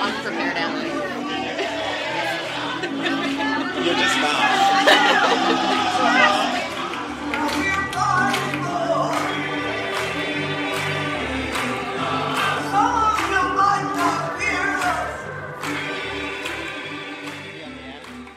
unprepared, 0.00 0.56
Emily. 0.56 0.88
You're 3.84 3.94
just 3.94 4.20
not. 4.20 4.58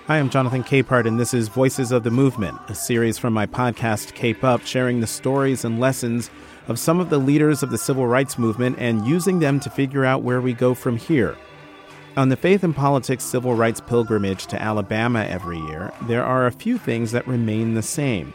Hi, 0.07 0.20
I'm 0.20 0.30
Jonathan 0.30 0.64
Capehart, 0.64 1.07
and 1.07 1.18
this 1.18 1.34
is 1.34 1.48
Voices 1.48 1.93
of 1.93 2.04
the 2.04 2.12
Movement, 2.12 2.57
a 2.68 2.75
series 2.75 3.18
from 3.18 3.34
my 3.34 3.46
podcast 3.46 4.14
Cape 4.14 4.43
Up, 4.43 4.66
sharing 4.66 5.00
the 5.00 5.07
stories 5.07 5.64
and 5.64 5.80
lessons 5.80 6.30
of 6.68 6.78
some 6.80 7.00
of 7.00 7.09
the 7.09 7.18
leaders 7.18 7.64
of 7.64 7.70
the 7.70 7.78
civil 7.78 8.07
rights 8.07 8.38
movement 8.38 8.78
and 8.78 9.08
using 9.08 9.40
them 9.40 9.59
to 9.62 9.70
figure 9.70 10.04
out 10.04 10.22
where 10.22 10.41
we 10.41 10.54
go 10.54 10.73
from 10.73 10.98
here. 10.98 11.38
On 12.18 12.28
the 12.28 12.36
Faith 12.36 12.62
and 12.66 12.76
Politics 12.76 13.24
Civil 13.24 13.56
Rights 13.56 13.80
Pilgrimage 13.80 14.46
to 14.48 14.62
Alabama 14.62 15.24
every 15.24 15.58
year, 15.60 15.94
there 16.02 16.26
are 16.26 16.46
a 16.46 16.52
few 16.52 16.78
things 16.78 17.14
that 17.14 17.26
remain 17.26 17.74
the 17.74 17.82
same. 17.82 18.34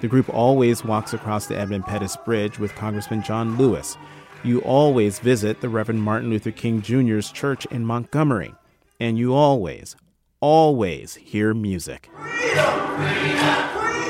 The 0.00 0.08
group 0.08 0.28
always 0.28 0.84
walks 0.84 1.14
across 1.14 1.46
the 1.46 1.56
Edmund 1.56 1.86
Pettus 1.86 2.16
Bridge 2.24 2.58
with 2.58 2.74
Congressman 2.74 3.22
John 3.22 3.56
Lewis. 3.56 3.96
You 4.42 4.62
always 4.62 5.20
visit 5.20 5.60
the 5.60 5.68
Reverend 5.68 6.02
Martin 6.02 6.28
Luther 6.28 6.50
King 6.50 6.82
Jr.'s 6.82 7.30
church 7.30 7.66
in 7.66 7.86
Montgomery. 7.86 8.52
And 8.98 9.16
you 9.16 9.32
always, 9.32 9.94
always 10.40 11.14
hear 11.14 11.54
music. 11.54 12.10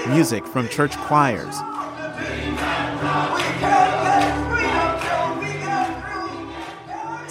Music 0.09 0.47
from 0.47 0.67
church 0.71 0.97
choirs. 0.97 1.57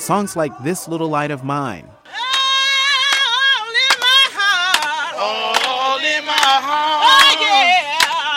Songs 0.03 0.35
like 0.35 0.51
This 0.65 0.89
Little 0.89 1.07
Light 1.07 1.31
of 1.31 1.45
Mine. 1.45 1.87
All 1.87 2.11
in 3.69 3.95
my 4.01 4.25
heart. 4.35 5.15
Oh, 5.15 5.95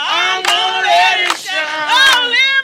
I'm 0.06 0.44
gonna 0.44 0.86
let 0.86 1.18
it 1.26 1.36
shine. 1.36 1.90
All 1.90 2.30
in 2.30 2.62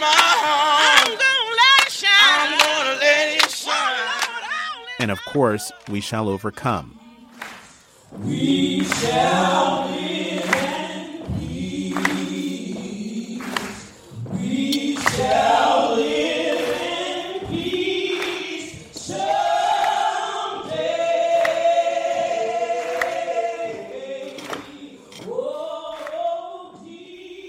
my 0.00 0.16
heart. 0.24 0.88
I'm 0.88 1.12
gonna 1.18 2.96
let 3.04 3.36
it 3.36 3.50
shine. 3.50 3.68
Oh, 3.68 4.86
and 4.98 5.10
of 5.10 5.22
course, 5.26 5.70
We 5.90 6.00
Shall 6.00 6.30
Overcome. 6.30 6.98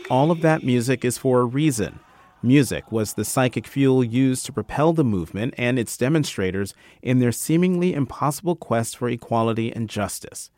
All 0.09 0.31
of 0.31 0.41
that 0.41 0.63
music 0.63 1.05
is 1.05 1.19
for 1.19 1.41
a 1.41 1.45
reason. 1.45 1.99
Music 2.41 2.91
was 2.91 3.13
the 3.13 3.23
psychic 3.23 3.67
fuel 3.67 4.03
used 4.03 4.43
to 4.47 4.51
propel 4.51 4.91
the 4.91 5.03
movement 5.03 5.53
and 5.55 5.77
its 5.77 5.95
demonstrators 5.97 6.73
in 7.03 7.19
their 7.19 7.31
seemingly 7.31 7.93
impossible 7.93 8.55
quest 8.55 8.97
for 8.97 9.07
equality 9.07 9.71
and 9.71 9.87
justice. 9.87 10.49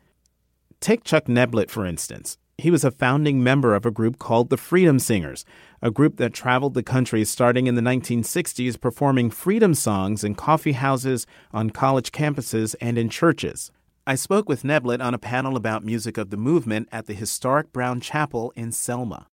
Take 0.80 1.04
Chuck 1.04 1.26
Neblett, 1.26 1.68
for 1.68 1.84
instance. 1.84 2.38
He 2.56 2.70
was 2.70 2.82
a 2.82 2.90
founding 2.90 3.42
member 3.42 3.74
of 3.74 3.84
a 3.84 3.90
group 3.90 4.18
called 4.18 4.48
the 4.48 4.56
Freedom 4.56 4.98
Singers, 4.98 5.44
a 5.82 5.90
group 5.90 6.16
that 6.16 6.32
traveled 6.32 6.72
the 6.72 6.82
country 6.82 7.22
starting 7.24 7.66
in 7.66 7.74
the 7.74 7.82
1960s 7.82 8.80
performing 8.80 9.30
freedom 9.30 9.74
songs 9.74 10.24
in 10.24 10.34
coffee 10.34 10.72
houses, 10.72 11.26
on 11.52 11.68
college 11.68 12.10
campuses, 12.10 12.74
and 12.80 12.96
in 12.96 13.10
churches. 13.10 13.70
I 14.06 14.14
spoke 14.14 14.48
with 14.48 14.62
Neblett 14.62 15.04
on 15.04 15.12
a 15.12 15.18
panel 15.18 15.56
about 15.56 15.84
music 15.84 16.16
of 16.16 16.30
the 16.30 16.38
movement 16.38 16.88
at 16.90 17.06
the 17.06 17.14
historic 17.14 17.70
Brown 17.70 18.00
Chapel 18.00 18.52
in 18.56 18.72
Selma. 18.72 19.26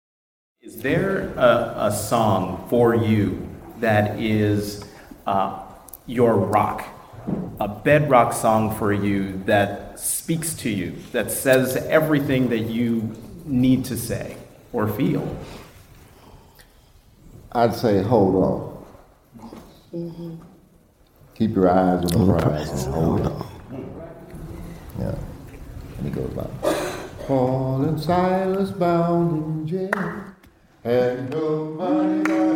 Is 0.61 0.81
there 0.81 1.29
a, 1.37 1.87
a 1.87 1.91
song 1.91 2.67
for 2.69 2.93
you 2.93 3.47
that 3.79 4.19
is 4.19 4.83
uh, 5.25 5.63
your 6.05 6.35
rock, 6.35 6.85
a 7.61 7.67
bedrock 7.69 8.33
song 8.33 8.75
for 8.75 8.91
you 8.91 9.41
that 9.45 9.97
speaks 9.97 10.53
to 10.55 10.69
you, 10.69 10.97
that 11.13 11.31
says 11.31 11.77
everything 11.77 12.49
that 12.49 12.59
you 12.59 13.15
need 13.45 13.85
to 13.85 13.95
say 13.95 14.35
or 14.73 14.89
feel? 14.89 15.33
I'd 17.53 17.73
say 17.73 18.03
hold 18.03 18.83
on. 19.93 20.41
Keep 21.35 21.55
your 21.55 21.69
eyes 21.69 22.03
on 22.13 22.27
the 22.27 22.37
prize 22.37 22.83
and 22.83 22.93
hold 22.93 23.27
on. 23.27 23.47
Yeah. 24.99 25.15
And 25.99 26.07
it 26.07 26.13
goes 26.13 26.31
like, 26.35 26.51
Paul 27.25 27.83
and 27.83 27.99
Silas 27.99 28.71
bound 28.71 29.61
in 29.61 29.67
jail, 29.67 30.25
and 30.83 31.29
no 31.29 31.65
money 31.77 32.23
got. 32.23 32.49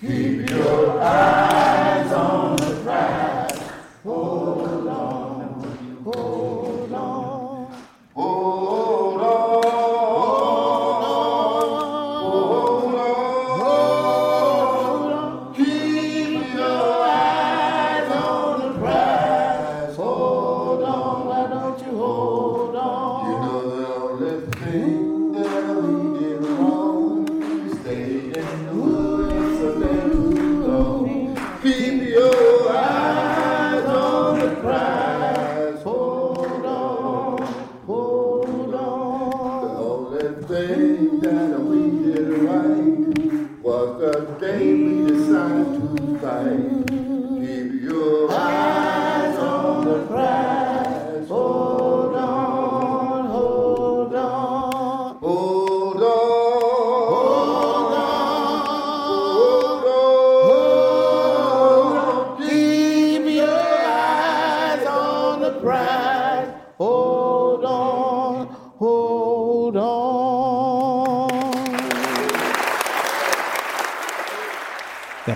Keep 0.00 0.50
your 0.50 1.00
eyes 1.00 1.71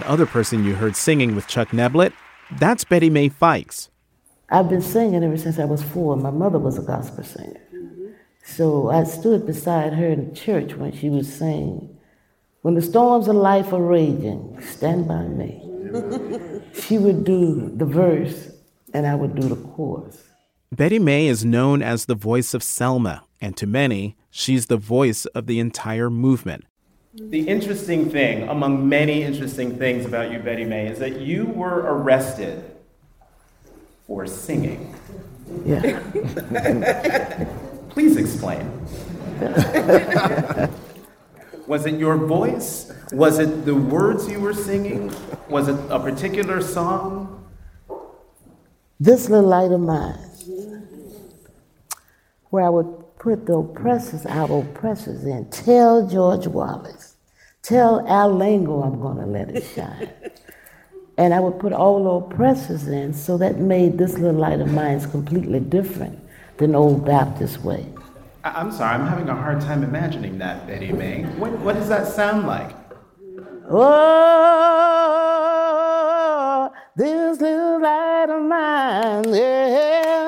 other 0.06 0.26
person 0.26 0.64
you 0.64 0.74
heard 0.74 0.96
singing 0.96 1.34
with 1.34 1.46
Chuck 1.46 1.68
Neblett, 1.70 2.12
that's 2.58 2.84
Betty 2.84 3.10
Mae 3.10 3.28
Fikes. 3.28 3.88
I've 4.48 4.68
been 4.68 4.82
singing 4.82 5.24
ever 5.24 5.36
since 5.36 5.58
I 5.58 5.64
was 5.64 5.82
four. 5.82 6.16
My 6.16 6.30
mother 6.30 6.58
was 6.58 6.78
a 6.78 6.82
gospel 6.82 7.24
singer. 7.24 7.60
So 8.44 8.90
I 8.90 9.02
stood 9.02 9.44
beside 9.44 9.94
her 9.94 10.06
in 10.06 10.34
church 10.34 10.74
when 10.74 10.92
she 10.92 11.10
was 11.10 11.32
singing. 11.32 11.98
When 12.62 12.74
the 12.74 12.82
storms 12.82 13.26
of 13.28 13.36
life 13.36 13.72
are 13.72 13.82
raging, 13.82 14.60
stand 14.60 15.08
by 15.08 15.22
me. 15.22 15.62
she 16.74 16.98
would 16.98 17.24
do 17.24 17.72
the 17.76 17.84
verse, 17.84 18.50
and 18.94 19.06
I 19.06 19.14
would 19.14 19.34
do 19.34 19.48
the 19.48 19.56
chorus. 19.56 20.22
Betty 20.72 20.98
Mae 20.98 21.26
is 21.26 21.44
known 21.44 21.82
as 21.82 22.04
the 22.04 22.14
voice 22.14 22.54
of 22.54 22.62
Selma, 22.62 23.24
and 23.40 23.56
to 23.56 23.66
many, 23.66 24.16
she's 24.30 24.66
the 24.66 24.76
voice 24.76 25.26
of 25.26 25.46
the 25.46 25.58
entire 25.58 26.10
movement. 26.10 26.64
The 27.18 27.48
interesting 27.48 28.10
thing, 28.10 28.46
among 28.48 28.88
many 28.88 29.22
interesting 29.22 29.78
things 29.78 30.04
about 30.04 30.30
you, 30.30 30.38
Betty 30.38 30.64
Mae, 30.64 30.86
is 30.88 30.98
that 30.98 31.18
you 31.18 31.46
were 31.46 31.80
arrested 31.80 32.62
for 34.06 34.26
singing. 34.26 34.94
Yeah. 35.64 35.98
Please 37.88 38.18
explain. 38.18 38.70
Was 41.66 41.86
it 41.86 41.98
your 41.98 42.16
voice? 42.16 42.92
Was 43.12 43.38
it 43.38 43.64
the 43.64 43.74
words 43.74 44.28
you 44.30 44.38
were 44.38 44.54
singing? 44.54 45.10
Was 45.48 45.68
it 45.68 45.76
a 45.88 45.98
particular 45.98 46.60
song? 46.60 47.44
This 49.00 49.28
little 49.30 49.48
light 49.48 49.72
of 49.72 49.80
mine, 49.80 50.18
where 52.50 52.64
I 52.64 52.68
would 52.68 53.06
put 53.18 53.46
the 53.46 53.54
oppressors, 53.54 54.24
our 54.26 54.60
oppressors 54.60 55.24
in. 55.24 55.50
Tell 55.50 56.06
George 56.08 56.46
Wallace, 56.46 57.05
tell 57.66 58.06
Al 58.08 58.32
Lingo 58.34 58.82
I'm 58.82 59.00
going 59.00 59.18
to 59.18 59.26
let 59.26 59.50
it 59.50 59.64
shine. 59.74 60.10
And 61.18 61.32
I 61.32 61.40
would 61.40 61.58
put 61.58 61.72
all 61.72 62.20
the 62.20 62.34
presses 62.36 62.86
in, 62.88 63.14
so 63.14 63.38
that 63.38 63.58
made 63.58 63.96
this 63.98 64.18
little 64.18 64.38
light 64.38 64.60
of 64.60 64.70
mine 64.70 65.00
completely 65.10 65.60
different 65.60 66.18
than 66.58 66.74
old 66.74 67.04
Baptist 67.06 67.62
way. 67.62 67.86
I- 68.44 68.50
I'm 68.60 68.70
sorry, 68.70 68.94
I'm 68.94 69.06
having 69.06 69.28
a 69.28 69.34
hard 69.34 69.60
time 69.60 69.82
imagining 69.82 70.36
that, 70.38 70.66
Betty 70.66 70.92
Mae. 70.92 71.24
What, 71.38 71.52
what 71.60 71.74
does 71.74 71.88
that 71.88 72.06
sound 72.06 72.46
like? 72.46 72.70
Oh, 75.38 76.70
this 76.96 77.40
little 77.40 77.80
light 77.80 78.26
of 78.28 78.42
mine, 78.42 79.24
yeah, 79.34 80.25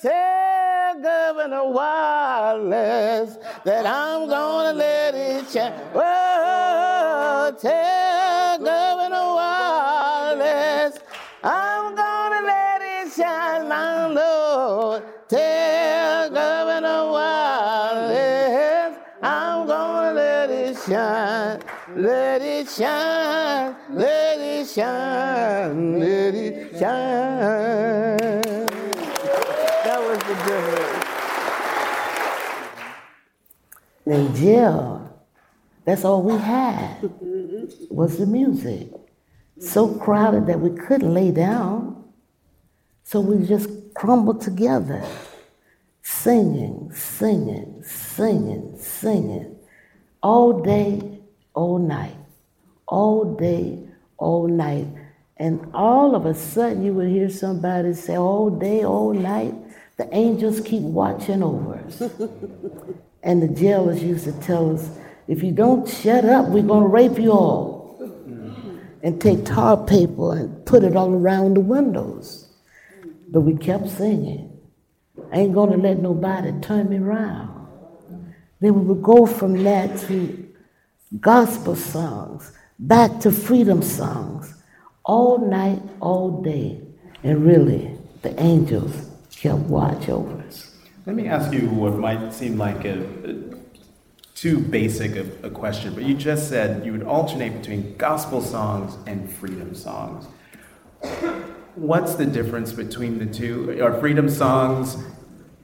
tell 0.00 1.00
Governor 1.02 1.64
Wallace 1.70 3.38
that 3.64 3.86
I'm 3.86 4.28
gonna 4.28 4.72
let 4.78 5.14
it 5.14 5.48
shine. 5.50 5.72
Oh, 5.94 7.52
tell 7.60 8.58
Governor 8.58 9.34
Wallace 9.38 10.98
I'm 11.42 11.94
gonna 11.96 12.42
let 12.46 12.82
it 12.82 13.12
shine, 13.12 13.68
my 13.68 14.06
Lord. 14.06 15.02
Tell 15.28 16.30
Governor 16.30 17.10
Wallace 17.16 18.96
I'm 19.22 19.66
gonna 19.66 20.12
let 20.14 20.50
it 20.50 20.76
shine, 20.86 21.60
let 21.94 22.42
it 22.42 22.68
shine, 22.68 23.09
shine, 25.70 26.00
let 26.00 26.34
it 26.34 26.72
shine. 26.72 28.16
That 29.84 30.00
was 30.00 30.18
the 30.18 30.34
difference. 30.46 31.06
In 34.06 34.34
jail, 34.34 35.24
that's 35.84 36.04
all 36.04 36.22
we 36.22 36.36
had 36.36 37.10
was 37.90 38.18
the 38.18 38.26
music. 38.26 38.88
So 39.58 39.94
crowded 39.94 40.46
that 40.46 40.60
we 40.60 40.70
couldn't 40.70 41.12
lay 41.12 41.30
down. 41.30 42.04
So 43.04 43.20
we 43.20 43.46
just 43.46 43.68
crumbled 43.94 44.40
together, 44.40 45.04
singing, 46.02 46.90
singing, 46.94 47.82
singing, 47.84 48.76
singing, 48.78 49.56
all 50.22 50.62
day, 50.62 51.20
all 51.54 51.78
night, 51.78 52.16
all 52.86 53.34
day, 53.34 53.78
all 54.16 54.46
night. 54.48 54.86
And 55.40 55.70
all 55.72 56.14
of 56.14 56.26
a 56.26 56.34
sudden, 56.34 56.84
you 56.84 56.92
would 56.92 57.08
hear 57.08 57.30
somebody 57.30 57.94
say, 57.94 58.14
all 58.14 58.50
day, 58.50 58.84
all 58.84 59.14
night, 59.14 59.54
the 59.96 60.06
angels 60.14 60.60
keep 60.60 60.82
watching 60.82 61.42
over 61.42 61.76
us. 61.76 62.02
and 63.22 63.42
the 63.42 63.48
jailers 63.48 64.02
used 64.02 64.24
to 64.24 64.32
tell 64.32 64.74
us, 64.76 64.90
if 65.28 65.42
you 65.42 65.50
don't 65.50 65.88
shut 65.88 66.26
up, 66.26 66.48
we're 66.48 66.62
going 66.62 66.82
to 66.82 66.88
rape 66.88 67.18
you 67.18 67.32
all. 67.32 67.80
And 69.02 69.18
take 69.18 69.46
tar 69.46 69.78
paper 69.78 70.36
and 70.36 70.66
put 70.66 70.84
it 70.84 70.94
all 70.94 71.14
around 71.14 71.54
the 71.54 71.60
windows. 71.60 72.46
But 73.30 73.40
we 73.40 73.56
kept 73.56 73.88
singing. 73.88 74.60
I 75.32 75.38
ain't 75.38 75.54
going 75.54 75.70
to 75.70 75.78
let 75.78 76.00
nobody 76.00 76.52
turn 76.60 76.90
me 76.90 76.98
around. 76.98 77.66
Then 78.60 78.74
we 78.74 78.82
would 78.82 79.02
go 79.02 79.24
from 79.24 79.62
that 79.64 79.98
to 80.00 80.52
gospel 81.18 81.76
songs, 81.76 82.52
back 82.78 83.20
to 83.20 83.32
freedom 83.32 83.80
songs, 83.80 84.54
all 85.04 85.38
night, 85.38 85.80
all 86.00 86.42
day. 86.42 86.80
And 87.22 87.44
really, 87.44 87.96
the 88.22 88.38
angels 88.40 89.10
kept 89.30 89.58
watch 89.60 90.08
over 90.08 90.38
us. 90.42 90.74
Let 91.06 91.16
me 91.16 91.26
ask 91.28 91.52
you 91.52 91.68
what 91.68 91.96
might 91.98 92.32
seem 92.32 92.58
like 92.58 92.84
a, 92.84 93.02
a 93.24 93.34
too 94.34 94.58
basic 94.58 95.16
a, 95.16 95.46
a 95.46 95.50
question, 95.50 95.94
but 95.94 96.04
you 96.04 96.14
just 96.14 96.48
said 96.48 96.84
you 96.84 96.92
would 96.92 97.02
alternate 97.02 97.58
between 97.60 97.96
gospel 97.96 98.40
songs 98.40 98.96
and 99.06 99.30
freedom 99.30 99.74
songs. 99.74 100.26
What's 101.74 102.14
the 102.14 102.26
difference 102.26 102.72
between 102.72 103.18
the 103.18 103.26
two? 103.26 103.82
Are 103.82 103.98
freedom 104.00 104.28
songs 104.28 104.96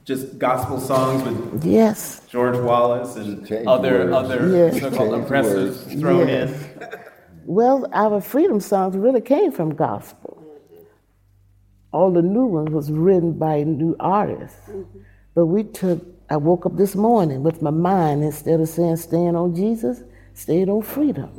just 0.05 0.39
gospel 0.39 0.79
songs 0.79 1.21
with 1.23 1.65
Yes, 1.65 2.21
George 2.29 2.57
Wallace 2.57 3.17
and 3.17 3.45
Change 3.45 3.67
other 3.67 4.05
words. 4.05 4.13
other 4.15 4.49
Yes. 4.49 4.79
so-called 4.79 5.11
Change 5.11 5.23
oppressors 5.25 5.83
thrown 5.99 6.27
Yes. 6.29 6.49
in? 6.49 6.99
Well, 7.47 7.87
our 7.93 8.19
freedom 8.19 8.59
songs 8.59 8.97
really 8.97 9.21
came 9.21 9.53
from 9.53 9.73
gospel. 9.73 10.43
All 11.93 12.11
the 12.11 12.21
new 12.21 12.45
ones 12.45 12.71
was 12.71 12.91
written 12.91 13.39
by 13.39 13.63
new 13.63 13.95
artists. 14.01 14.69
But 15.33 15.45
we 15.45 15.63
took, 15.63 16.05
I 16.29 16.35
woke 16.35 16.65
up 16.65 16.75
this 16.75 16.93
morning 16.93 17.43
with 17.43 17.61
my 17.61 17.69
mind, 17.69 18.21
instead 18.21 18.59
of 18.59 18.67
saying 18.67 18.97
stand 18.97 19.37
on 19.37 19.55
Jesus, 19.55 20.03
stayed 20.33 20.67
on 20.67 20.81
freedom. 20.81 21.31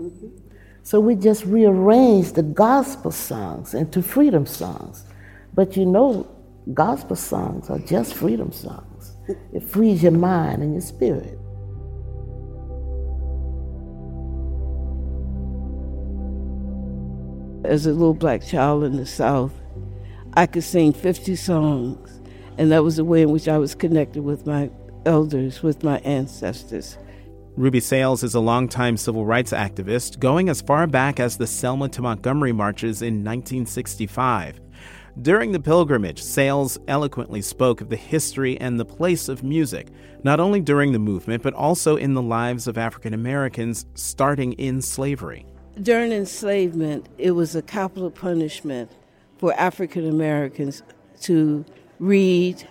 So 0.82 0.99
we 0.99 1.14
just 1.14 1.44
rearranged 1.44 2.37
the 2.37 2.43
gospel 2.43 3.11
songs 3.11 3.75
into 3.75 4.00
freedom 4.00 4.46
songs. 4.46 5.04
But 5.52 5.76
you 5.76 5.84
know, 5.84 6.26
gospel 6.72 7.16
songs 7.16 7.69
are 7.69 7.81
just 7.81 8.14
freedom 8.14 8.50
songs. 8.50 9.12
It 9.52 9.62
frees 9.62 10.02
your 10.02 10.12
mind 10.12 10.62
and 10.62 10.72
your 10.72 10.81
spirit. 10.81 11.38
As 17.69 17.87
a 17.87 17.93
little 17.93 18.15
black 18.15 18.43
child 18.43 18.82
in 18.82 18.97
the 18.97 19.06
South, 19.06 19.53
I 20.35 20.47
could 20.47 20.65
sing 20.65 20.93
50 20.93 21.37
songs, 21.37 22.20
and 22.56 22.73
that 22.73 22.82
was 22.82 22.97
the 22.97 23.05
way 23.05 23.23
in 23.23 23.31
which 23.31 23.47
I 23.49 23.59
was 23.59 23.75
connected 23.75 24.23
with 24.23 24.47
my 24.47 24.70
elders, 25.05 25.62
with 25.62 25.85
my 25.85 25.99
ancestors. 25.99 26.99
Ruby 27.56 27.81
Sales 27.81 28.23
is 28.23 28.35
a 28.35 28.41
longtime 28.41 28.97
civil 28.97 29.26
rights 29.26 29.53
activist, 29.53 30.19
going 30.19 30.49
as 30.49 30.62
far 30.62 30.87
back 30.87 31.19
as 31.19 31.37
the 31.37 31.47
Selma 31.47 31.88
to 31.91 32.03
Montgomery 32.03 32.53
marches 32.53 33.03
in 33.03 33.25
1965. 33.25 34.61
During 35.21 35.50
the 35.50 35.59
pilgrimage, 35.59 36.23
Sales 36.23 36.79
eloquently 36.87 37.43
spoke 37.43 37.81
of 37.81 37.88
the 37.88 37.97
history 37.97 38.61
and 38.61 38.78
the 38.78 38.85
place 38.85 39.28
of 39.28 39.42
music, 39.42 39.88
not 40.23 40.38
only 40.38 40.61
during 40.61 40.92
the 40.92 41.00
movement, 41.00 41.42
but 41.42 41.54
also 41.54 41.97
in 41.97 42.14
the 42.14 42.23
lives 42.23 42.69
of 42.69 42.78
African 42.78 43.12
Americans 43.12 43.85
starting 43.95 44.52
in 44.52 44.81
slavery. 44.81 45.45
During 45.80 46.11
enslavement, 46.11 47.06
it 47.18 47.32
was 47.32 47.54
a 47.54 47.62
capital 47.62 48.11
punishment 48.11 48.90
for 49.37 49.54
African 49.54 50.08
Americans 50.08 50.82
to 51.20 51.64
read. 52.00 52.66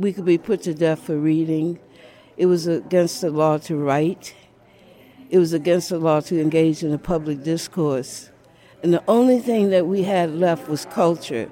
We 0.00 0.12
could 0.12 0.24
be 0.24 0.38
put 0.38 0.62
to 0.62 0.74
death 0.74 1.04
for 1.04 1.16
reading. 1.16 1.78
It 2.36 2.46
was 2.46 2.66
against 2.66 3.20
the 3.20 3.30
law 3.30 3.58
to 3.58 3.76
write. 3.76 4.34
It 5.28 5.38
was 5.38 5.52
against 5.52 5.90
the 5.90 5.98
law 5.98 6.18
to 6.22 6.40
engage 6.40 6.82
in 6.82 6.92
a 6.92 6.98
public 6.98 7.44
discourse. 7.44 8.30
And 8.82 8.92
the 8.92 9.04
only 9.06 9.38
thing 9.38 9.70
that 9.70 9.86
we 9.86 10.02
had 10.02 10.34
left 10.34 10.68
was 10.68 10.86
culture. 10.86 11.48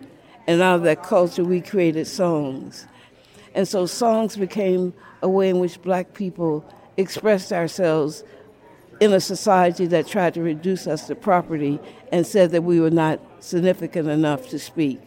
And 0.49 0.61
out 0.61 0.77
of 0.77 0.83
that 0.83 1.05
culture, 1.05 1.45
we 1.45 1.61
created 1.61 2.09
songs. 2.09 2.89
And 3.55 3.69
so 3.69 3.87
songs 3.87 4.37
became 4.37 4.95
a 5.23 5.29
way 5.29 5.51
in 5.51 5.61
which 5.61 5.81
black 5.81 6.15
people 6.15 6.65
expressed 6.97 7.53
ourselves 7.53 8.25
in 9.01 9.13
a 9.13 9.21
society 9.21 9.87
that 9.87 10.07
tried 10.07 10.35
to 10.35 10.43
reduce 10.43 10.87
us 10.87 11.07
to 11.07 11.15
property 11.15 11.79
and 12.13 12.27
said 12.27 12.51
that 12.51 12.63
we 12.63 12.81
were 12.81 12.91
not 12.91 13.21
significant 13.41 14.09
enough 14.09 14.49
to 14.49 14.59
speak. 14.59 15.01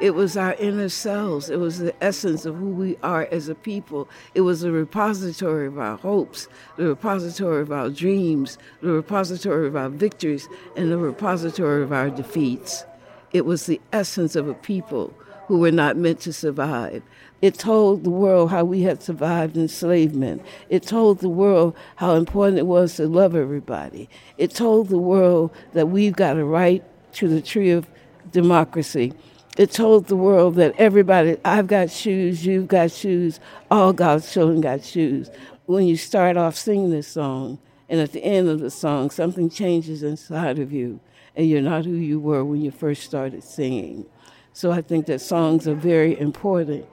It 0.00 0.14
was 0.14 0.36
our 0.36 0.54
inner 0.54 0.88
selves. 0.88 1.48
It 1.48 1.60
was 1.60 1.78
the 1.78 1.94
essence 2.02 2.44
of 2.44 2.56
who 2.56 2.70
we 2.70 2.96
are 3.04 3.28
as 3.30 3.48
a 3.48 3.54
people. 3.54 4.08
It 4.34 4.40
was 4.40 4.62
the 4.62 4.72
repository 4.72 5.68
of 5.68 5.78
our 5.78 5.96
hopes, 5.96 6.48
the 6.76 6.88
repository 6.88 7.62
of 7.62 7.70
our 7.70 7.88
dreams, 7.88 8.58
the 8.80 8.90
repository 8.90 9.68
of 9.68 9.76
our 9.76 9.88
victories, 9.88 10.48
and 10.76 10.90
the 10.90 10.98
repository 10.98 11.84
of 11.84 11.92
our 11.92 12.10
defeats. 12.10 12.84
It 13.32 13.46
was 13.46 13.66
the 13.66 13.80
essence 13.92 14.34
of 14.34 14.48
a 14.48 14.54
people 14.54 15.14
who 15.52 15.58
were 15.58 15.70
not 15.70 15.98
meant 15.98 16.18
to 16.18 16.32
survive. 16.32 17.02
It 17.42 17.58
told 17.58 18.04
the 18.04 18.10
world 18.10 18.48
how 18.48 18.64
we 18.64 18.80
had 18.80 19.02
survived 19.02 19.54
enslavement. 19.54 20.40
It 20.70 20.82
told 20.82 21.18
the 21.18 21.28
world 21.28 21.76
how 21.96 22.14
important 22.14 22.56
it 22.56 22.64
was 22.64 22.96
to 22.96 23.06
love 23.06 23.36
everybody. 23.36 24.08
It 24.38 24.54
told 24.54 24.88
the 24.88 24.96
world 24.96 25.50
that 25.74 25.88
we've 25.88 26.16
got 26.16 26.38
a 26.38 26.44
right 26.46 26.82
to 27.16 27.28
the 27.28 27.42
tree 27.42 27.70
of 27.70 27.86
democracy. 28.30 29.12
It 29.58 29.72
told 29.72 30.06
the 30.06 30.16
world 30.16 30.54
that 30.54 30.74
everybody, 30.78 31.36
I've 31.44 31.66
got 31.66 31.90
shoes, 31.90 32.46
you've 32.46 32.68
got 32.68 32.90
shoes, 32.90 33.38
all 33.70 33.92
God's 33.92 34.32
children 34.32 34.62
got 34.62 34.82
shoes. 34.82 35.28
When 35.66 35.84
you 35.86 35.98
start 35.98 36.38
off 36.38 36.56
singing 36.56 36.92
this 36.92 37.08
song, 37.08 37.58
and 37.90 38.00
at 38.00 38.12
the 38.12 38.24
end 38.24 38.48
of 38.48 38.60
the 38.60 38.70
song, 38.70 39.10
something 39.10 39.50
changes 39.50 40.02
inside 40.02 40.58
of 40.58 40.72
you, 40.72 40.98
and 41.36 41.46
you're 41.46 41.60
not 41.60 41.84
who 41.84 41.92
you 41.92 42.18
were 42.18 42.42
when 42.42 42.62
you 42.62 42.70
first 42.70 43.02
started 43.02 43.44
singing. 43.44 44.06
So 44.52 44.70
I 44.70 44.82
think 44.82 45.06
that 45.06 45.20
songs 45.20 45.66
are 45.66 45.74
very 45.74 46.18
important. 46.18 46.86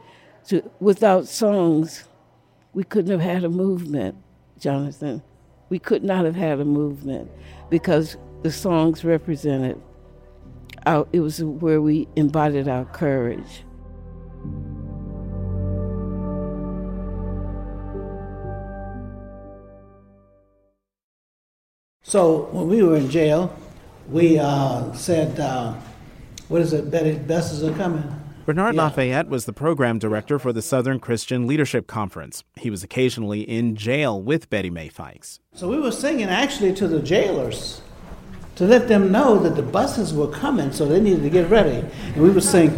To, 0.47 0.69
without 0.79 1.27
songs, 1.27 2.05
we 2.73 2.83
couldn't 2.83 3.11
have 3.11 3.21
had 3.21 3.43
a 3.43 3.49
movement, 3.49 4.15
Jonathan. 4.59 5.21
We 5.69 5.79
could 5.79 6.03
not 6.03 6.25
have 6.25 6.35
had 6.35 6.59
a 6.59 6.65
movement 6.65 7.29
because 7.69 8.17
the 8.41 8.51
songs 8.51 9.03
represented 9.03 9.79
our, 10.85 11.07
it 11.11 11.19
was 11.19 11.43
where 11.43 11.81
we 11.81 12.07
embodied 12.15 12.67
our 12.67 12.85
courage. 12.85 13.63
So 22.01 22.47
when 22.51 22.67
we 22.67 22.81
were 22.81 22.97
in 22.97 23.09
jail, 23.11 23.55
we 24.09 24.39
uh, 24.39 24.91
said, 24.93 25.39
uh, 25.39 25.75
"What 26.49 26.61
is 26.61 26.73
it? 26.73 26.91
Betty 26.91 27.13
Besses 27.17 27.63
are 27.63 27.71
coming." 27.73 28.03
Bernard 28.45 28.75
Yeah. 28.75 28.83
Lafayette 28.83 29.29
was 29.29 29.45
the 29.45 29.53
program 29.53 29.99
director 29.99 30.39
for 30.39 30.51
the 30.51 30.61
Southern 30.61 30.99
Christian 30.99 31.47
Leadership 31.47 31.87
Conference. 31.87 32.43
He 32.55 32.69
was 32.71 32.83
occasionally 32.83 33.41
in 33.41 33.75
jail 33.75 34.21
with 34.21 34.49
Betty 34.49 34.69
Mae 34.71 34.89
Fikes. 34.89 35.39
So 35.53 35.69
we 35.69 35.79
were 35.79 35.91
singing 35.91 36.27
actually 36.29 36.73
to 36.73 36.87
the 36.87 36.99
jailers 36.99 37.81
to 38.55 38.65
let 38.65 38.87
them 38.87 39.11
know 39.11 39.37
that 39.37 39.55
the 39.55 39.61
buses 39.61 40.13
were 40.13 40.27
coming, 40.27 40.71
so 40.71 40.85
they 40.85 40.99
needed 40.99 41.21
to 41.23 41.29
get 41.29 41.49
ready. 41.49 41.83
And 42.13 42.23
we 42.23 42.29
would 42.31 42.43
sing, 42.43 42.73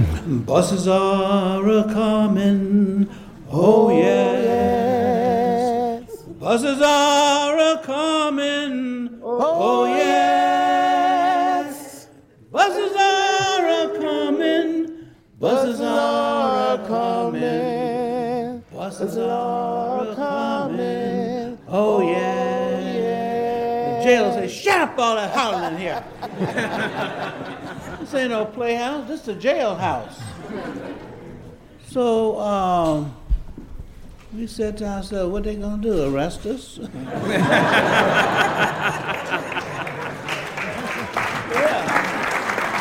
"Buses 0.45 0.87
are 0.87 1.67
a 1.67 1.83
coming, 1.85 3.07
oh 3.49 3.89
yes. 3.97 6.03
Buses 6.39 6.81
are 6.81 7.57
a 7.57 7.77
coming, 7.83 9.09
oh, 9.23 9.39
oh 9.41 9.85
yes. 9.85 12.07
Buses 12.51 12.75
are 12.75 12.75
a 12.75 12.91
coming, 12.91 13.00
buses 15.41 15.81
are 15.81 16.77
coming, 16.87 18.63
buses 18.73 19.17
are 19.17 20.15
coming, 20.15 21.57
oh 21.67 22.01
yeah. 22.07 22.51
The 24.01 24.03
jailer 24.03 24.31
said, 24.33 24.49
"Shut 24.49 24.81
up, 24.81 24.97
all 24.97 25.15
that 25.15 25.35
hollering 25.35 25.73
in 25.75 25.79
here." 25.79 26.03
this 27.99 28.13
ain't 28.13 28.29
no 28.31 28.45
playhouse. 28.45 29.07
This 29.07 29.21
is 29.21 29.27
a 29.29 29.35
jailhouse. 29.35 30.19
So 31.87 32.39
um, 32.39 33.15
we 34.33 34.47
said 34.47 34.77
to 34.77 34.85
ourselves, 34.87 35.31
"What 35.31 35.43
they 35.43 35.55
gonna 35.55 35.81
do? 35.81 36.13
Arrest 36.13 36.45
us?" 36.45 36.79
yeah. 36.81 36.87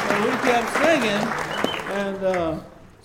So 0.09 0.14
we 0.25 0.31
kept 0.49 0.69
singing, 0.79 1.25
and 1.93 2.25
uh, 2.25 2.61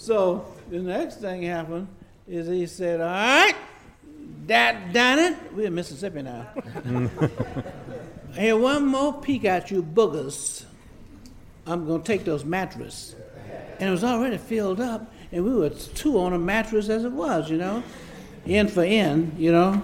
so 0.06 0.46
the 0.70 0.80
next 0.80 1.16
thing 1.16 1.44
happened 1.44 1.88
is 2.28 2.48
he 2.48 2.68
said, 2.68 3.02
"All 3.02 3.08
right, 3.08 3.56
that 4.48 4.94
done 4.94 5.20
it. 5.20 5.38
We're 5.54 5.68
in 5.68 5.76
Mississippi 5.76 6.22
now." 6.22 6.48
Here, 8.34 8.58
one 8.58 8.86
more 8.86 9.14
peek 9.22 9.46
at 9.46 9.72
you 9.72 9.82
boogers. 9.82 10.66
I'm 11.66 11.88
gonna 11.88 12.04
take 12.04 12.26
those 12.26 12.46
mattresses. 12.46 13.16
And 13.80 13.90
it 13.90 13.92
was 13.92 14.04
already 14.04 14.38
filled 14.38 14.80
up, 14.80 15.12
and 15.32 15.44
we 15.44 15.54
were 15.54 15.70
two 15.70 16.20
on 16.20 16.34
a 16.34 16.40
mattress 16.40 16.88
as 16.90 17.04
it 17.04 17.12
was, 17.12 17.50
you 17.50 17.58
know. 17.58 17.84
End 18.46 18.72
for 18.72 18.84
end, 18.84 19.36
you 19.38 19.52
know. 19.52 19.82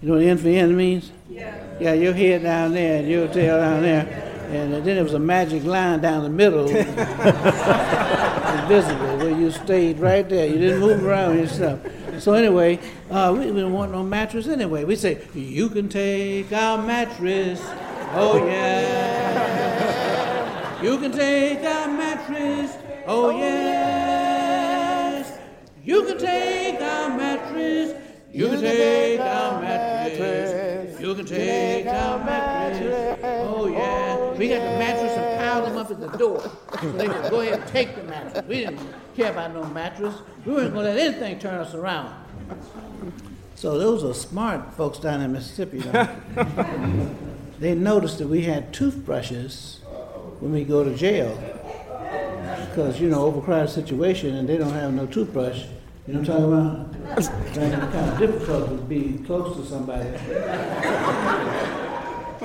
You 0.00 0.08
know 0.08 0.14
what 0.14 0.24
end 0.24 0.40
for 0.40 0.48
end 0.48 0.76
means? 0.76 1.12
Yeah. 1.30 1.54
Yeah, 1.80 1.92
your 1.92 2.12
head 2.12 2.42
down 2.42 2.72
there 2.74 2.98
and 2.98 3.08
your 3.08 3.28
tail 3.28 3.58
down 3.58 3.82
there. 3.82 4.31
And 4.52 4.74
then 4.74 4.84
there 4.84 5.02
was 5.02 5.14
a 5.14 5.18
magic 5.18 5.64
line 5.64 6.00
down 6.00 6.24
the 6.24 6.28
middle, 6.28 6.66
invisible, 6.68 6.84
where 9.16 9.30
you 9.30 9.50
stayed 9.50 9.98
right 9.98 10.28
there. 10.28 10.46
You 10.46 10.58
didn't 10.58 10.80
move 10.80 11.06
around 11.06 11.38
yourself. 11.38 11.80
So 12.18 12.34
anyway, 12.34 12.78
uh, 13.10 13.34
we 13.36 13.44
didn't 13.44 13.72
want 13.72 13.92
no 13.92 14.02
mattress 14.02 14.48
anyway. 14.48 14.84
We 14.84 14.96
say, 14.96 15.22
you 15.34 15.70
can 15.70 15.88
take 15.88 16.52
our 16.52 16.76
mattress. 16.76 17.62
Oh 18.14 18.44
yeah. 18.46 20.82
You 20.82 20.98
can 20.98 21.12
take 21.12 21.64
our 21.64 21.88
mattress. 21.88 22.76
Oh 23.06 23.30
yes. 23.30 25.38
You 25.82 26.04
can 26.04 26.18
take 26.18 26.78
our 26.78 27.08
mattress. 27.16 27.94
You 28.30 28.48
can 28.48 28.60
take 28.60 29.18
our 29.18 29.62
mattress. 29.62 31.00
You 31.00 31.14
can 31.14 31.24
take 31.24 31.86
our 31.86 32.18
mattress. 32.18 33.11
We 34.42 34.48
got 34.48 34.58
the 34.58 34.76
mattress 34.76 35.12
and 35.12 35.38
piled 35.38 35.66
them 35.66 35.76
up 35.76 35.88
at 35.92 36.00
the 36.00 36.18
door. 36.18 36.42
So 36.80 36.90
they 36.90 37.06
could 37.06 37.30
go 37.30 37.42
ahead 37.42 37.60
and 37.60 37.68
take 37.68 37.94
the 37.94 38.02
mattress. 38.02 38.44
We 38.48 38.56
didn't 38.56 38.80
care 39.14 39.30
about 39.30 39.54
no 39.54 39.62
mattress. 39.66 40.16
We 40.44 40.52
weren't 40.52 40.74
gonna 40.74 40.88
let 40.88 40.98
anything 40.98 41.38
turn 41.38 41.60
us 41.60 41.74
around. 41.74 42.12
So 43.54 43.78
those 43.78 44.02
are 44.02 44.12
smart 44.12 44.74
folks 44.74 44.98
down 44.98 45.20
in 45.20 45.32
Mississippi. 45.32 45.84
They 47.60 47.76
noticed 47.76 48.18
that 48.18 48.26
we 48.26 48.42
had 48.42 48.72
toothbrushes 48.74 49.78
when 50.40 50.50
we 50.50 50.64
go 50.64 50.82
to 50.82 50.92
jail. 50.96 51.38
Because, 52.68 53.00
you 53.00 53.08
know, 53.08 53.24
overcrowded 53.24 53.70
situation 53.70 54.34
and 54.34 54.48
they 54.48 54.56
don't 54.56 54.72
have 54.72 54.92
no 54.92 55.06
toothbrush. 55.06 55.66
You 56.08 56.14
know 56.14 56.20
what 56.20 56.30
I'm 56.30 56.88
talking 56.90 57.14
about? 57.14 57.54
Kind 57.92 58.10
of 58.10 58.18
difficult 58.18 58.70
to 58.70 58.76
be 58.86 59.22
close 59.24 59.56
to 59.56 59.64
somebody. 59.64 60.10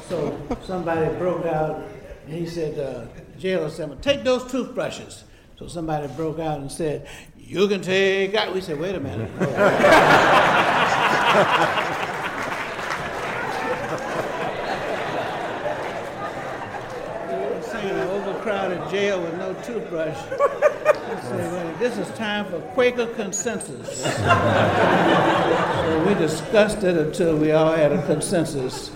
So 0.04 0.38
somebody 0.64 1.08
broke 1.18 1.46
out 1.46 1.84
and 2.26 2.34
he 2.34 2.46
said, 2.46 2.78
uh, 2.78 3.06
jailer 3.40 3.70
said, 3.70 3.90
well, 3.90 3.98
take 4.00 4.24
those 4.24 4.50
toothbrushes. 4.50 5.24
So 5.58 5.68
somebody 5.68 6.08
broke 6.14 6.40
out 6.40 6.60
and 6.60 6.72
said, 6.72 7.08
you 7.38 7.68
can 7.68 7.82
take 7.82 8.36
out. 8.36 8.54
We 8.54 8.62
said, 8.62 8.80
wait 8.80 8.96
a 8.96 9.00
minute. 9.00 9.32
Singing 17.64 17.90
an 17.90 18.08
overcrowded 18.10 18.90
jail 18.92 19.22
with 19.22 19.34
no 19.38 19.54
toothbrush. 19.64 20.18
Said, 21.24 21.80
this 21.80 21.98
is 21.98 22.08
time 22.16 22.46
for 22.46 22.60
Quaker 22.74 23.08
consensus. 23.08 24.04
so 24.04 24.14
we 26.08 26.14
discussed 26.14 26.84
it 26.84 26.98
until 26.98 27.36
we 27.36 27.52
all 27.52 27.74
had 27.74 27.92
a 27.92 28.06
consensus. 28.06 28.92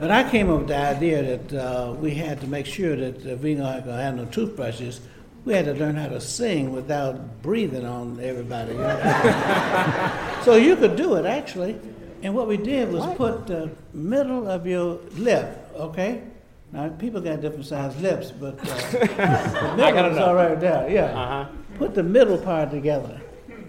But 0.00 0.10
I 0.10 0.28
came 0.30 0.50
up 0.50 0.60
with 0.60 0.68
the 0.68 0.76
idea 0.76 1.36
that 1.36 1.52
uh, 1.52 1.92
we 1.94 2.14
had 2.14 2.40
to 2.40 2.46
make 2.46 2.66
sure 2.66 2.96
that 2.96 3.24
if 3.24 3.40
we 3.40 3.54
going 3.54 3.82
to 3.84 3.92
have 3.92 4.14
no 4.16 4.24
toothbrushes, 4.26 5.00
we 5.44 5.54
had 5.54 5.64
to 5.64 5.74
learn 5.74 5.96
how 5.96 6.08
to 6.08 6.20
sing 6.20 6.72
without 6.72 7.42
breathing 7.42 7.84
on 7.84 8.20
everybody. 8.20 8.72
so 10.44 10.56
you 10.56 10.76
could 10.76 10.96
do 10.96 11.14
it 11.14 11.26
actually. 11.26 11.78
And 12.22 12.34
what 12.34 12.46
we 12.46 12.56
did 12.56 12.92
was 12.92 13.04
put 13.16 13.48
the 13.48 13.70
middle 13.92 14.48
of 14.48 14.66
your 14.66 15.00
lip, 15.16 15.70
okay? 15.74 16.22
Now 16.70 16.88
people 16.88 17.20
got 17.20 17.40
different 17.40 17.66
sized 17.66 18.00
lips, 18.00 18.30
but 18.30 18.58
uh, 18.60 18.90
the 19.76 19.76
middle 19.76 20.12
is 20.12 20.18
all 20.18 20.34
right 20.34 20.58
there. 20.58 20.88
Yeah. 20.88 21.06
Uh-huh. 21.06 21.48
Put 21.78 21.94
the 21.94 22.02
middle 22.02 22.38
part 22.38 22.70
together. 22.70 23.20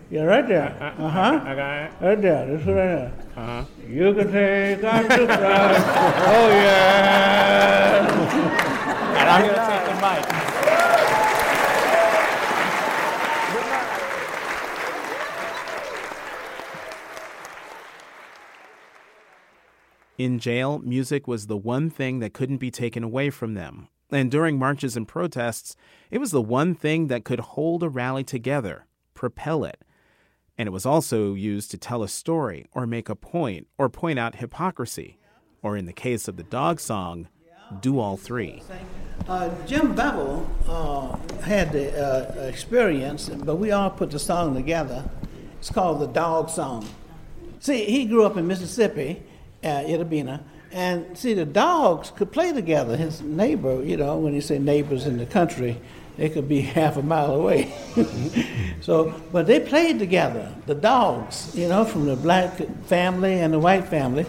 Yeah, 0.09 0.23
right 0.23 0.47
there. 0.47 0.93
Uh 0.97 1.09
huh. 1.09 1.41
I 1.43 1.55
got 1.55 1.83
it. 1.83 1.91
Right 1.99 2.21
there. 2.21 2.45
This 2.45 2.65
right 2.67 2.75
there. 2.75 3.13
Uh-huh. 3.35 3.65
You 3.87 4.13
can 4.13 4.31
take 4.31 4.83
out 4.83 5.09
the 5.09 5.25
brush. 5.25 5.83
Oh 6.27 6.49
yeah. 6.49 7.73
And 9.17 9.29
I'm 9.29 9.41
going 9.41 9.55
to 9.55 9.65
take 9.69 9.85
the 9.85 9.95
mic. 10.01 10.23
In 20.17 20.37
jail, 20.37 20.79
music 20.79 21.27
was 21.27 21.47
the 21.47 21.57
one 21.57 21.89
thing 21.89 22.19
that 22.19 22.33
couldn't 22.33 22.57
be 22.57 22.69
taken 22.69 23.03
away 23.03 23.31
from 23.31 23.55
them. 23.55 23.87
And 24.11 24.29
during 24.29 24.59
marches 24.59 24.95
and 24.95 25.07
protests, 25.07 25.75
it 26.11 26.19
was 26.19 26.29
the 26.29 26.41
one 26.41 26.75
thing 26.75 27.07
that 27.07 27.23
could 27.23 27.39
hold 27.39 27.81
a 27.81 27.89
rally 27.89 28.23
together, 28.23 28.85
propel 29.15 29.63
it. 29.63 29.81
And 30.57 30.67
it 30.67 30.71
was 30.71 30.85
also 30.85 31.33
used 31.33 31.71
to 31.71 31.77
tell 31.77 32.03
a 32.03 32.07
story 32.07 32.67
or 32.73 32.85
make 32.85 33.09
a 33.09 33.15
point 33.15 33.67
or 33.77 33.89
point 33.89 34.19
out 34.19 34.35
hypocrisy, 34.35 35.17
or 35.61 35.75
in 35.75 35.85
the 35.85 35.93
case 35.93 36.27
of 36.27 36.37
the 36.37 36.43
dog 36.43 36.79
song, 36.79 37.27
do 37.81 37.99
all 37.99 38.17
three. 38.17 38.61
Uh, 39.27 39.49
Jim 39.65 39.95
Bevel 39.95 40.47
uh, 40.67 41.17
had 41.41 41.71
the 41.71 41.91
uh, 41.97 42.41
experience, 42.43 43.29
but 43.29 43.55
we 43.55 43.71
all 43.71 43.89
put 43.89 44.11
the 44.11 44.19
song 44.19 44.53
together. 44.53 45.09
It's 45.59 45.71
called 45.71 46.01
the 46.01 46.07
Dog 46.07 46.49
Song. 46.49 46.87
See, 47.59 47.85
he 47.85 48.05
grew 48.05 48.25
up 48.25 48.35
in 48.35 48.45
Mississippi, 48.45 49.23
uh, 49.63 49.67
Itta 49.67 50.07
Bena, 50.09 50.43
and 50.73 51.17
see, 51.17 51.33
the 51.33 51.45
dogs 51.45 52.11
could 52.11 52.31
play 52.31 52.51
together. 52.51 52.97
His 52.97 53.21
neighbor, 53.21 53.81
you 53.83 53.95
know, 53.95 54.17
when 54.17 54.33
you 54.33 54.41
say 54.41 54.59
neighbors 54.59 55.05
in 55.05 55.17
the 55.17 55.25
country, 55.25 55.79
they 56.17 56.29
could 56.29 56.47
be 56.47 56.61
half 56.79 56.97
a 56.97 57.03
mile 57.03 57.33
away. 57.33 57.73
Mm-hmm. 57.95 58.81
so, 58.81 59.13
but 59.31 59.47
they 59.47 59.59
played 59.59 59.99
together, 59.99 60.53
the 60.65 60.75
dogs, 60.75 61.51
you 61.55 61.67
know, 61.67 61.85
from 61.85 62.05
the 62.05 62.15
black 62.15 62.57
family 62.85 63.39
and 63.39 63.53
the 63.53 63.59
white 63.59 63.87
family, 63.87 64.25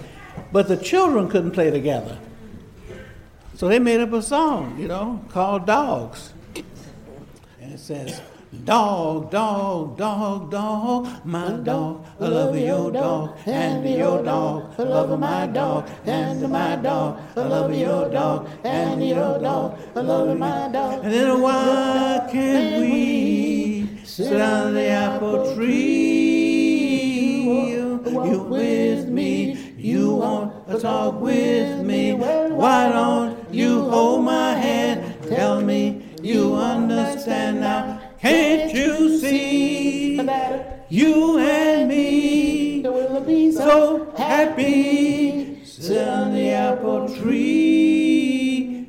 but 0.53 0.69
the 0.69 0.77
children 0.77 1.29
couldn't 1.29 1.53
play 1.53 1.71
together. 1.71 2.19
So 3.57 3.69
they 3.69 3.79
made 3.79 4.01
up 4.01 4.13
a 4.13 4.23
song, 4.23 4.79
you 4.79 4.89
know, 4.89 5.25
called 5.31 5.67
Dogs. 5.67 6.33
And 7.61 7.73
it 7.73 7.79
says, 7.79 8.21
Dog, 8.63 9.31
dog, 9.31 9.99
dog, 9.99 10.51
dog, 10.51 11.09
my 11.25 11.51
dog, 11.51 12.07
I 12.21 12.29
love 12.29 12.57
your 12.57 12.91
dog, 12.91 13.37
and 13.47 13.89
your 13.89 14.23
dog, 14.23 14.73
I 14.79 14.83
love 14.85 15.19
my 15.19 15.47
dog, 15.47 15.89
and 16.07 16.49
my 16.51 16.77
dog, 16.77 17.19
I 17.37 17.41
love 17.41 17.75
your 17.75 18.09
dog, 18.09 18.49
and 18.65 19.07
your 19.07 19.39
dog, 19.39 19.79
I 19.95 20.01
love 20.01 20.39
my 20.39 20.69
dog. 20.69 21.05
And 21.05 21.13
then 21.13 21.41
why 21.43 22.29
can't 22.33 22.81
we 22.81 23.89
sit 24.05 24.41
under 24.41 24.73
the 24.73 24.89
apple 24.89 25.55
tree? 25.55 26.55
You, 27.69 28.01
you 28.25 28.43
with 28.45 29.09
me, 29.09 29.75
you 29.77 30.15
want 30.15 30.69
to 30.69 30.79
talk 30.81 31.21
with 31.21 31.81
me. 31.85 32.15
Why 32.15 32.89
don't 32.89 33.53
you 33.53 33.83
hold 33.91 34.25
my 34.25 34.55
hand? 34.55 35.23
Tell 35.29 35.61
me 35.61 36.03
you 36.23 36.55
understand 36.55 37.61
now. 37.61 37.94
Can't 38.25 38.73
you 38.73 39.19
see 39.19 40.19
you 40.89 41.39
and 41.39 41.89
me 41.91 42.81
will 42.81 43.21
be 43.21 43.53
so 43.53 44.11
happy? 44.17 45.63
Sit 45.63 46.09
on 46.09 46.33
the 46.33 46.49
apple 46.49 47.15
tree. 47.15 48.89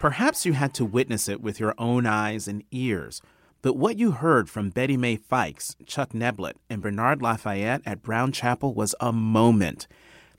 Perhaps 0.00 0.44
you 0.44 0.52
had 0.52 0.74
to 0.74 0.84
witness 0.84 1.28
it 1.28 1.40
with 1.40 1.60
your 1.60 1.74
own 1.78 2.06
eyes 2.06 2.48
and 2.48 2.64
ears, 2.72 3.22
but 3.66 3.76
what 3.76 3.98
you 3.98 4.12
heard 4.12 4.48
from 4.48 4.70
Betty 4.70 4.96
Mae 4.96 5.16
Fikes, 5.16 5.74
Chuck 5.86 6.10
Neblett, 6.10 6.52
and 6.70 6.80
Bernard 6.80 7.20
Lafayette 7.20 7.82
at 7.84 8.00
Brown 8.00 8.30
Chapel 8.30 8.72
was 8.72 8.94
a 9.00 9.10
moment. 9.12 9.88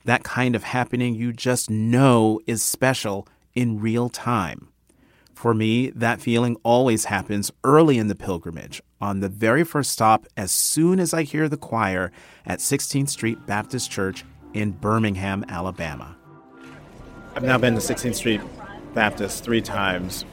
That 0.06 0.24
kind 0.24 0.56
of 0.56 0.64
happening 0.64 1.14
you 1.14 1.34
just 1.34 1.68
know 1.68 2.40
is 2.46 2.62
special 2.62 3.28
in 3.54 3.82
real 3.82 4.08
time. 4.08 4.68
For 5.34 5.52
me, 5.52 5.90
that 5.90 6.22
feeling 6.22 6.56
always 6.62 7.04
happens 7.04 7.50
early 7.64 7.98
in 7.98 8.08
the 8.08 8.14
pilgrimage, 8.14 8.80
on 8.98 9.20
the 9.20 9.28
very 9.28 9.62
first 9.62 9.90
stop 9.90 10.26
as 10.34 10.50
soon 10.50 10.98
as 10.98 11.12
I 11.12 11.22
hear 11.22 11.50
the 11.50 11.58
choir 11.58 12.10
at 12.46 12.60
16th 12.60 13.10
Street 13.10 13.46
Baptist 13.46 13.90
Church 13.90 14.24
in 14.54 14.70
Birmingham, 14.70 15.44
Alabama. 15.50 16.16
I've 17.36 17.42
now 17.42 17.58
been 17.58 17.74
to 17.74 17.80
16th 17.80 18.14
Street 18.14 18.40
Baptist 18.94 19.44
three 19.44 19.60
times, 19.60 20.24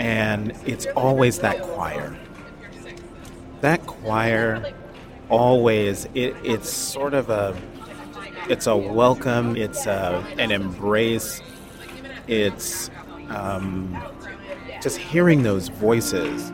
and 0.00 0.52
it's 0.64 0.86
always 0.96 1.38
that 1.40 1.62
choir. 1.62 2.18
That 3.60 3.86
choir 3.86 4.72
always 5.28 6.06
it, 6.14 6.34
it's 6.42 6.72
sort 6.72 7.12
of 7.12 7.28
a 7.28 7.54
it's 8.48 8.66
a 8.66 8.76
welcome, 8.76 9.54
it's 9.56 9.86
a, 9.86 10.24
an 10.38 10.50
embrace, 10.50 11.40
it's 12.26 12.90
um, 13.28 13.96
just 14.82 14.96
hearing 14.96 15.44
those 15.44 15.68
voices. 15.68 16.50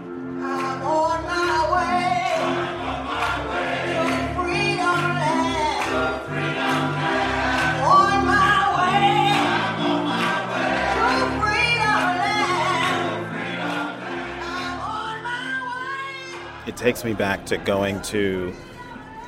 It 16.77 16.79
takes 16.79 17.05
me 17.05 17.15
back 17.15 17.47
to 17.47 17.57
going 17.57 18.03
to, 18.03 18.55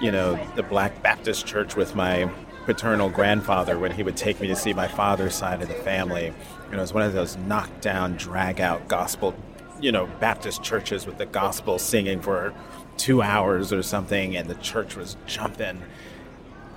you 0.03 0.13
know, 0.13 0.39
the 0.55 0.63
Black 0.63 1.03
Baptist 1.03 1.47
church 1.47 1.77
with 1.77 1.95
my 1.95 2.31
paternal 2.67 3.09
grandfather 3.09 3.79
when 3.79 3.91
he 3.91 4.03
would 4.03 4.19
take 4.19 4.39
me 4.39 4.49
to 4.49 4.55
see 4.55 4.75
my 4.75 4.87
father's 4.87 5.35
side 5.35 5.63
of 5.63 5.69
the 5.69 5.75
family. 5.75 6.27
You 6.27 6.73
know, 6.73 6.79
it 6.79 6.81
was 6.83 6.93
one 6.93 7.05
of 7.05 7.15
those 7.15 7.39
knockdown, 7.39 8.17
drag 8.17 8.61
out 8.61 8.87
gospel, 8.87 9.35
you 9.81 9.91
know, 9.91 10.07
Baptist 10.21 10.63
churches 10.63 11.07
with 11.07 11.17
the 11.17 11.25
gospel 11.25 11.79
singing 11.79 12.21
for 12.21 12.53
two 12.99 13.23
hours 13.23 13.73
or 13.73 13.83
something, 13.83 14.37
and 14.37 14.51
the 14.51 14.57
church 14.57 14.95
was 14.95 15.17
jumping. 15.25 15.81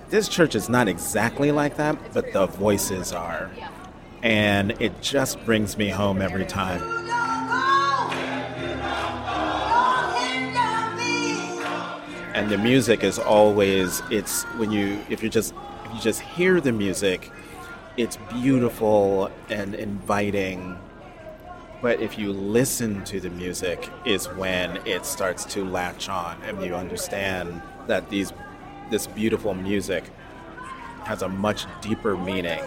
This 0.09 0.29
church 0.29 0.55
is 0.55 0.69
not 0.69 0.87
exactly 0.87 1.51
like 1.51 1.75
that, 1.77 1.97
but 2.13 2.31
the 2.31 2.45
voices 2.45 3.11
are. 3.11 3.51
And 4.23 4.71
it 4.79 5.01
just 5.01 5.43
brings 5.43 5.77
me 5.77 5.89
home 5.89 6.21
every 6.21 6.45
time. 6.45 7.01
And 12.41 12.49
the 12.49 12.57
music 12.57 13.03
is 13.03 13.19
always 13.19 14.01
it's 14.09 14.45
when 14.57 14.71
you 14.71 14.99
if 15.09 15.21
you 15.21 15.29
just 15.29 15.53
if 15.85 15.93
you 15.93 16.01
just 16.01 16.21
hear 16.21 16.59
the 16.59 16.71
music 16.71 17.31
it's 17.97 18.17
beautiful 18.31 19.29
and 19.49 19.75
inviting. 19.75 20.75
But 21.83 21.99
if 21.99 22.17
you 22.17 22.31
listen 22.31 23.03
to 23.03 23.19
the 23.19 23.29
music 23.29 23.87
is 24.05 24.25
when 24.29 24.77
it 24.87 25.05
starts 25.05 25.45
to 25.53 25.63
latch 25.63 26.09
on 26.09 26.41
and 26.41 26.59
you 26.63 26.73
understand 26.73 27.61
that 27.85 28.09
these 28.09 28.33
this 28.89 29.05
beautiful 29.05 29.53
music 29.53 30.05
has 31.03 31.21
a 31.21 31.29
much 31.29 31.67
deeper 31.79 32.17
meaning 32.17 32.63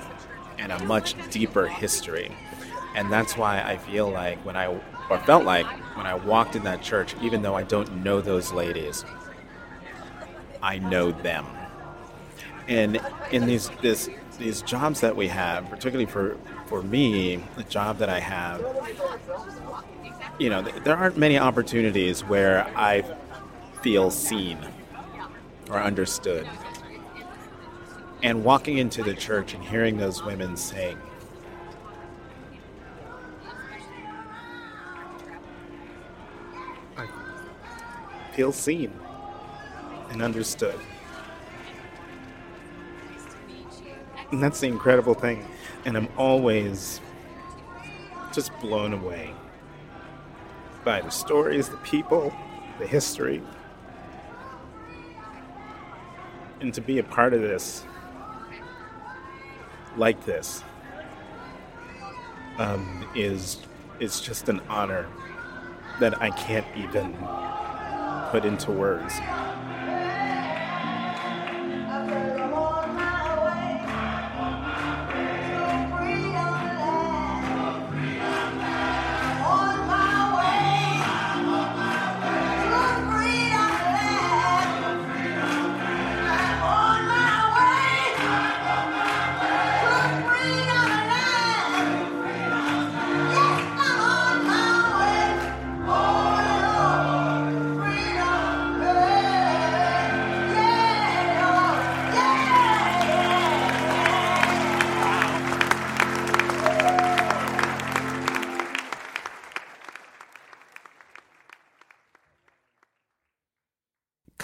and 0.58 0.70
a 0.70 0.84
much 0.84 1.16
deeper 1.30 1.66
history. 1.66 2.30
And 2.94 3.10
that's 3.10 3.36
why 3.36 3.60
I 3.60 3.76
feel 3.78 4.08
like 4.08 4.38
when 4.44 4.56
I 4.56 4.66
or 5.10 5.18
felt 5.26 5.44
like 5.44 5.66
when 5.96 6.06
I 6.06 6.14
walked 6.14 6.54
in 6.54 6.62
that 6.62 6.80
church 6.80 7.16
even 7.20 7.42
though 7.42 7.56
I 7.56 7.64
don't 7.64 8.04
know 8.04 8.20
those 8.20 8.52
ladies 8.52 9.04
I 10.64 10.78
know 10.78 11.12
them. 11.12 11.44
And 12.68 12.98
in 13.30 13.46
these 13.46 13.68
this 13.82 14.08
these 14.38 14.62
jobs 14.62 15.02
that 15.02 15.14
we 15.14 15.28
have, 15.28 15.68
particularly 15.68 16.06
for 16.06 16.38
for 16.66 16.82
me, 16.82 17.44
the 17.56 17.64
job 17.64 17.98
that 17.98 18.08
I 18.08 18.18
have, 18.18 18.64
you 20.38 20.48
know, 20.48 20.62
th- 20.62 20.82
there 20.82 20.96
aren't 20.96 21.18
many 21.18 21.38
opportunities 21.38 22.24
where 22.24 22.66
I 22.74 23.04
feel 23.82 24.10
seen 24.10 24.58
or 25.68 25.78
understood. 25.78 26.48
And 28.22 28.42
walking 28.42 28.78
into 28.78 29.02
the 29.02 29.12
church 29.12 29.52
and 29.52 29.62
hearing 29.62 29.98
those 29.98 30.24
women 30.24 30.56
sing, 30.56 30.96
I 36.96 37.06
feel 38.32 38.50
seen 38.50 38.94
and 40.14 40.22
understood. 40.22 40.78
And 44.30 44.42
that's 44.42 44.60
the 44.60 44.68
incredible 44.68 45.14
thing. 45.14 45.44
And 45.84 45.96
I'm 45.96 46.08
always 46.16 47.00
just 48.32 48.58
blown 48.60 48.94
away 48.94 49.34
by 50.84 51.00
the 51.00 51.10
stories, 51.10 51.68
the 51.68 51.76
people, 51.78 52.32
the 52.78 52.86
history. 52.86 53.42
And 56.60 56.72
to 56.74 56.80
be 56.80 56.98
a 56.98 57.04
part 57.04 57.34
of 57.34 57.42
this, 57.42 57.84
like 59.96 60.24
this, 60.24 60.64
um, 62.58 63.06
is 63.14 63.58
is 64.00 64.20
just 64.20 64.48
an 64.48 64.60
honor 64.68 65.06
that 66.00 66.20
I 66.20 66.30
can't 66.30 66.66
even 66.76 67.16
put 68.30 68.44
into 68.44 68.72
words. 68.72 69.14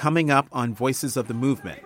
coming 0.01 0.31
up 0.31 0.49
on 0.51 0.73
Voices 0.73 1.15
of 1.19 1.29
the 1.29 1.35
Movement. 1.35 1.79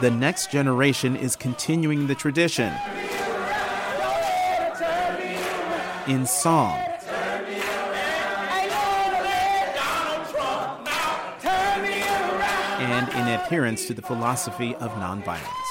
The 0.00 0.10
next 0.10 0.50
generation 0.50 1.14
is 1.14 1.36
continuing 1.36 2.06
the 2.06 2.14
tradition 2.14 2.72
in 6.08 6.24
song. 6.24 6.78
And 12.80 13.08
in 13.10 13.28
adherence 13.28 13.86
to 13.88 13.92
the 13.92 14.00
philosophy 14.00 14.74
of 14.76 14.90
nonviolence. 14.92 15.69